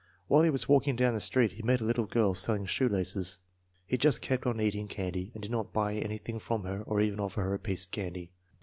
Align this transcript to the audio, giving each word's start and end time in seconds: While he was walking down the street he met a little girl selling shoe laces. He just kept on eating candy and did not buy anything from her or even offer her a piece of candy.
While 0.27 0.41
he 0.41 0.49
was 0.49 0.67
walking 0.67 0.95
down 0.95 1.13
the 1.13 1.19
street 1.19 1.51
he 1.51 1.61
met 1.61 1.79
a 1.79 1.83
little 1.83 2.07
girl 2.07 2.33
selling 2.33 2.65
shoe 2.65 2.89
laces. 2.89 3.37
He 3.85 3.99
just 3.99 4.19
kept 4.19 4.47
on 4.47 4.59
eating 4.59 4.87
candy 4.87 5.29
and 5.35 5.43
did 5.43 5.51
not 5.51 5.73
buy 5.73 5.93
anything 5.93 6.39
from 6.39 6.63
her 6.63 6.81
or 6.87 7.01
even 7.01 7.19
offer 7.19 7.43
her 7.43 7.53
a 7.53 7.59
piece 7.59 7.83
of 7.83 7.91
candy. 7.91 8.31